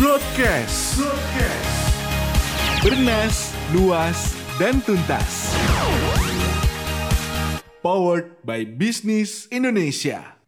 [0.00, 0.96] Broadcast.
[0.96, 1.76] Broadcast.
[2.80, 5.52] Bernas, luas, dan tuntas.
[7.84, 10.40] Powered by Business Indonesia.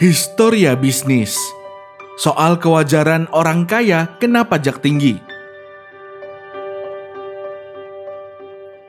[0.00, 1.36] Historia bisnis.
[2.16, 5.20] Soal kewajaran orang kaya kena pajak tinggi.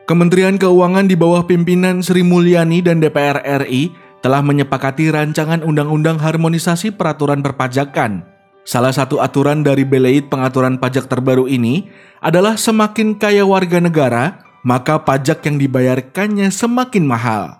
[0.07, 6.95] Kementerian Keuangan di bawah pimpinan Sri Mulyani dan DPR RI telah menyepakati rancangan undang-undang harmonisasi
[6.95, 8.27] peraturan perpajakan.
[8.67, 11.89] Salah satu aturan dari beleit pengaturan pajak terbaru ini
[12.21, 17.57] adalah semakin kaya warga negara, maka pajak yang dibayarkannya semakin mahal.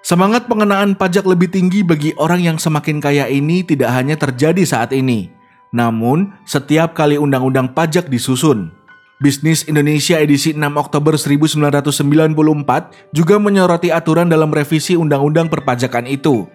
[0.00, 4.96] Semangat pengenaan pajak lebih tinggi bagi orang yang semakin kaya ini tidak hanya terjadi saat
[4.96, 5.28] ini,
[5.76, 8.72] namun setiap kali undang-undang pajak disusun.
[9.20, 16.48] Bisnis Indonesia edisi 6 Oktober 1994 juga menyoroti aturan dalam revisi Undang-Undang Perpajakan itu.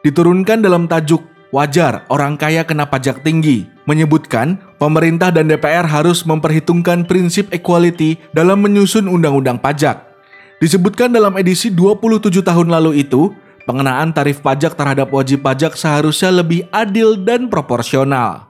[0.00, 1.20] Diturunkan dalam tajuk
[1.52, 8.60] Wajar orang kaya kena pajak tinggi, menyebutkan pemerintah dan DPR harus memperhitungkan prinsip equality dalam
[8.60, 10.00] menyusun undang-undang pajak.
[10.64, 13.32] Disebutkan dalam edisi 27 tahun lalu itu,
[13.68, 18.47] pengenaan tarif pajak terhadap wajib pajak seharusnya lebih adil dan proporsional.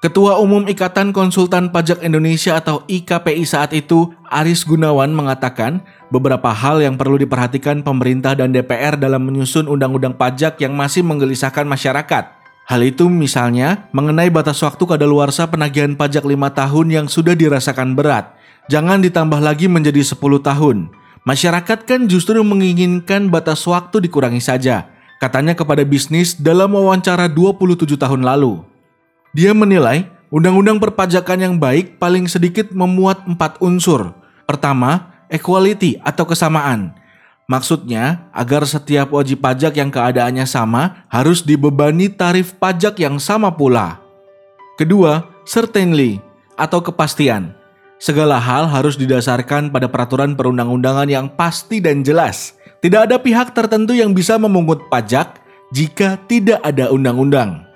[0.00, 6.80] Ketua Umum Ikatan Konsultan Pajak Indonesia atau IKPI saat itu, Aris Gunawan mengatakan beberapa hal
[6.80, 12.32] yang perlu diperhatikan pemerintah dan DPR dalam menyusun undang-undang pajak yang masih menggelisahkan masyarakat.
[12.64, 18.32] Hal itu misalnya mengenai batas waktu kadaluarsa penagihan pajak lima tahun yang sudah dirasakan berat.
[18.72, 20.88] Jangan ditambah lagi menjadi 10 tahun.
[21.28, 24.88] Masyarakat kan justru menginginkan batas waktu dikurangi saja,
[25.20, 28.69] katanya kepada bisnis dalam wawancara 27 tahun lalu.
[29.30, 34.10] Dia menilai undang-undang perpajakan yang baik paling sedikit memuat empat unsur.
[34.42, 36.98] Pertama, equality atau kesamaan.
[37.46, 43.98] Maksudnya, agar setiap wajib pajak yang keadaannya sama harus dibebani tarif pajak yang sama pula.
[44.78, 46.22] Kedua, certainly
[46.54, 47.54] atau kepastian.
[48.00, 52.56] Segala hal harus didasarkan pada peraturan perundang-undangan yang pasti dan jelas.
[52.80, 55.42] Tidak ada pihak tertentu yang bisa memungut pajak
[55.74, 57.66] jika tidak ada undang-undang.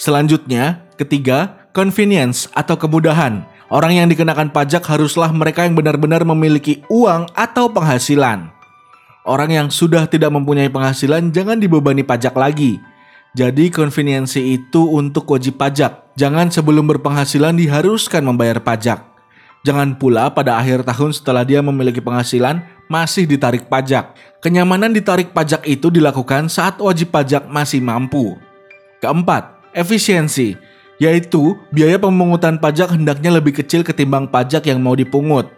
[0.00, 3.44] Selanjutnya, ketiga, convenience atau kemudahan.
[3.68, 8.48] Orang yang dikenakan pajak haruslah mereka yang benar-benar memiliki uang atau penghasilan.
[9.26, 12.78] Orang yang sudah tidak mempunyai penghasilan jangan dibebani pajak lagi.
[13.36, 16.14] Jadi konveniensi itu untuk wajib pajak.
[16.16, 19.02] Jangan sebelum berpenghasilan diharuskan membayar pajak.
[19.66, 24.14] Jangan pula pada akhir tahun setelah dia memiliki penghasilan masih ditarik pajak.
[24.38, 28.38] Kenyamanan ditarik pajak itu dilakukan saat wajib pajak masih mampu.
[29.02, 30.54] Keempat, efisiensi
[30.96, 35.48] yaitu biaya pemungutan pajak hendaknya lebih kecil ketimbang pajak yang mau dipungut.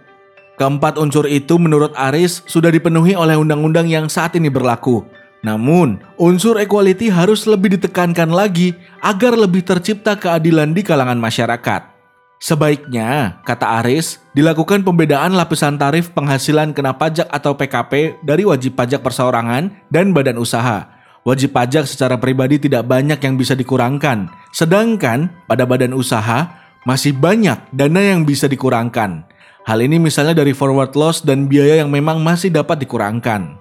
[0.59, 5.07] Keempat unsur itu menurut Aris sudah dipenuhi oleh undang-undang yang saat ini berlaku.
[5.47, 11.95] Namun, unsur equality harus lebih ditekankan lagi agar lebih tercipta keadilan di kalangan masyarakat.
[12.43, 18.99] Sebaiknya, kata Aris, dilakukan pembedaan lapisan tarif penghasilan kena pajak atau PKP dari wajib pajak
[19.03, 24.31] perseorangan dan badan usaha wajib pajak secara pribadi tidak banyak yang bisa dikurangkan.
[24.51, 26.51] Sedangkan pada badan usaha
[26.87, 29.27] masih banyak dana yang bisa dikurangkan.
[29.69, 33.61] Hal ini misalnya dari forward loss dan biaya yang memang masih dapat dikurangkan.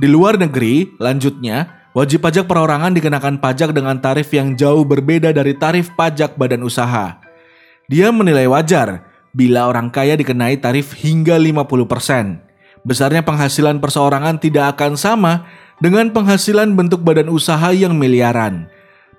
[0.00, 5.52] Di luar negeri, lanjutnya, wajib pajak perorangan dikenakan pajak dengan tarif yang jauh berbeda dari
[5.56, 7.20] tarif pajak badan usaha.
[7.88, 9.04] Dia menilai wajar
[9.36, 12.40] bila orang kaya dikenai tarif hingga 50%.
[12.86, 15.44] Besarnya penghasilan perseorangan tidak akan sama
[15.80, 18.68] dengan penghasilan bentuk badan usaha yang miliaran.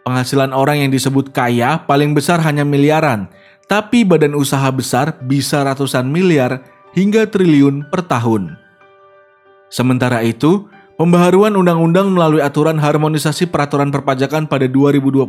[0.08, 3.28] Penghasilan orang yang disebut kaya paling besar hanya miliaran,
[3.68, 6.64] tapi badan usaha besar bisa ratusan miliar
[6.96, 8.56] hingga triliun per tahun.
[9.68, 15.28] Sementara itu, pembaharuan undang-undang melalui aturan harmonisasi peraturan perpajakan pada 2021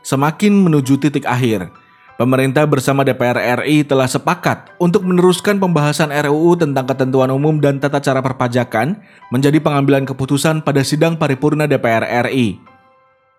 [0.00, 1.68] semakin menuju titik akhir.
[2.22, 7.98] Pemerintah bersama DPR RI telah sepakat untuk meneruskan pembahasan RUU tentang ketentuan umum dan tata
[7.98, 8.94] cara perpajakan
[9.34, 12.62] menjadi pengambilan keputusan pada sidang paripurna DPR RI.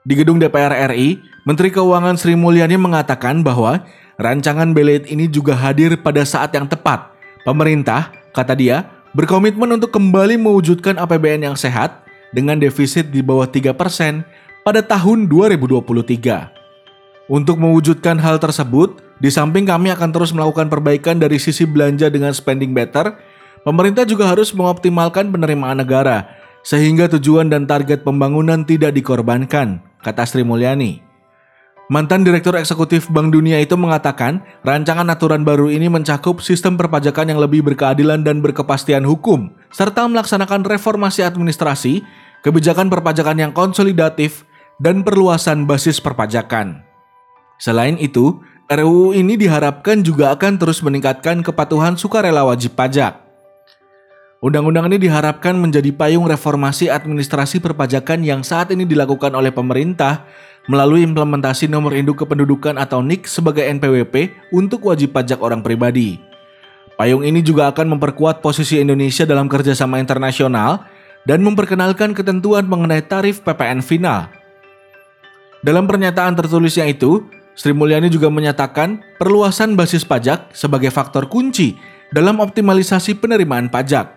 [0.03, 1.15] Di gedung DPR RI,
[1.47, 3.87] Menteri Keuangan Sri Mulyani mengatakan bahwa
[4.19, 7.07] rancangan belet ini juga hadir pada saat yang tepat.
[7.47, 8.83] Pemerintah, kata dia,
[9.15, 12.03] berkomitmen untuk kembali mewujudkan APBN yang sehat
[12.35, 13.79] dengan defisit di bawah 3%
[14.67, 16.62] pada tahun 2023.
[17.31, 22.35] Untuk mewujudkan hal tersebut, di samping kami akan terus melakukan perbaikan dari sisi belanja dengan
[22.35, 23.15] spending better,
[23.63, 26.27] pemerintah juga harus mengoptimalkan penerimaan negara,
[26.67, 30.99] sehingga tujuan dan target pembangunan tidak dikorbankan, kata Sri Mulyani.
[31.87, 37.39] Mantan Direktur Eksekutif Bank Dunia itu mengatakan, rancangan aturan baru ini mencakup sistem perpajakan yang
[37.39, 42.03] lebih berkeadilan dan berkepastian hukum, serta melaksanakan reformasi administrasi,
[42.43, 44.43] kebijakan perpajakan yang konsolidatif,
[44.83, 46.92] dan perluasan basis perpajakan.
[47.61, 48.41] Selain itu,
[48.71, 53.19] RUU ini diharapkan juga akan terus meningkatkan kepatuhan sukarela wajib pajak.
[54.43, 60.27] Undang-undang ini diharapkan menjadi payung reformasi administrasi perpajakan yang saat ini dilakukan oleh pemerintah
[60.67, 66.19] melalui implementasi nomor induk kependudukan atau NIK sebagai NPWP untuk wajib pajak orang pribadi.
[66.99, 70.87] Payung ini juga akan memperkuat posisi Indonesia dalam kerjasama internasional
[71.23, 74.27] dan memperkenalkan ketentuan mengenai tarif PPN final.
[75.63, 77.23] Dalam pernyataan tertulisnya itu,
[77.53, 81.77] Sri Mulyani juga menyatakan perluasan basis pajak sebagai faktor kunci
[82.09, 84.09] dalam optimalisasi penerimaan pajak.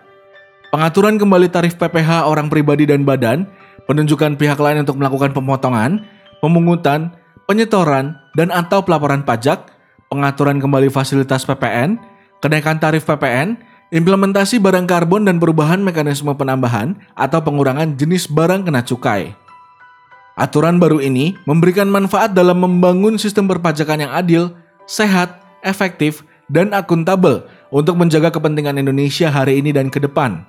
[0.73, 3.45] Pengaturan kembali tarif PPh orang pribadi dan badan,
[3.85, 6.03] penunjukan pihak lain untuk melakukan pemotongan,
[6.43, 7.13] pemungutan,
[7.47, 9.69] penyetoran, dan atau pelaporan pajak,
[10.11, 11.95] pengaturan kembali fasilitas PPN,
[12.43, 13.55] kenaikan tarif PPN,
[13.95, 19.46] implementasi barang karbon dan perubahan mekanisme penambahan atau pengurangan jenis barang kena cukai.
[20.37, 24.53] Aturan baru ini memberikan manfaat dalam membangun sistem perpajakan yang adil,
[24.85, 27.41] sehat, efektif, dan akuntabel
[27.73, 30.45] untuk menjaga kepentingan Indonesia hari ini dan ke depan.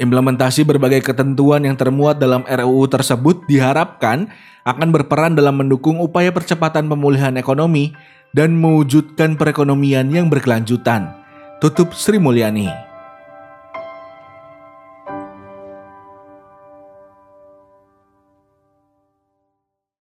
[0.00, 4.32] Implementasi berbagai ketentuan yang termuat dalam RUU tersebut diharapkan
[4.64, 7.92] akan berperan dalam mendukung upaya percepatan pemulihan ekonomi
[8.32, 11.12] dan mewujudkan perekonomian yang berkelanjutan
[11.60, 12.91] tutup Sri Mulyani.